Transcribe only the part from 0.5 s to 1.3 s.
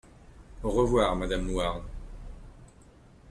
Au revoir